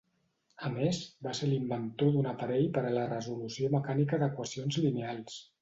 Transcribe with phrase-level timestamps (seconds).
[0.67, 5.41] A més va ser l'inventor d'un aparell per a la resolució mecànica d'equacions lineals.